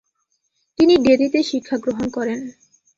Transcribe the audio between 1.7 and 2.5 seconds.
গ্রহণ করেন।